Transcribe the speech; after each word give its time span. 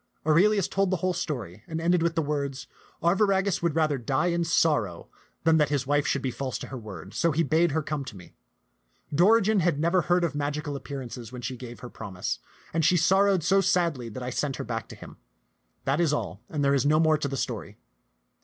Aurelius 0.25 0.67
told 0.67 0.89
the 0.89 0.95
whole 1.05 1.13
story, 1.13 1.61
and 1.67 1.79
ended 1.79 2.01
with 2.01 2.15
the 2.15 2.23
words, 2.23 2.65
"Arviragus 3.03 3.61
would 3.61 3.75
rather 3.75 3.99
die 3.99 4.29
in 4.33 4.43
sorrow 4.43 5.09
than 5.43 5.57
that 5.57 5.69
his 5.69 5.85
wife 5.85 6.07
should 6.07 6.23
be 6.23 6.31
false 6.31 6.57
to 6.57 6.69
her 6.69 6.77
word; 6.79 7.13
so 7.13 7.29
he 7.31 7.43
bade 7.43 7.69
her 7.73 7.83
come 7.83 8.03
to 8.05 8.17
me. 8.17 8.33
Dorigen 9.13 9.59
had 9.59 9.77
never 9.79 10.01
heard 10.01 10.23
of 10.23 10.33
magical 10.33 10.75
appearances 10.75 11.31
when 11.31 11.43
she 11.43 11.55
gave 11.55 11.81
her 11.81 11.89
promise, 11.91 12.39
and 12.73 12.83
she 12.83 12.97
sor 12.97 13.25
rowed 13.25 13.43
so 13.43 13.61
sadly 13.61 14.09
that 14.09 14.23
I 14.23 14.31
sent 14.31 14.55
her 14.55 14.63
back 14.63 14.87
to 14.87 14.95
him. 14.95 15.17
That 15.85 15.99
is 16.01 16.11
all; 16.13 16.41
there 16.49 16.73
is 16.73 16.83
no 16.83 16.99
more 16.99 17.19
to 17.19 17.27
the 17.27 17.37
story." 17.37 17.77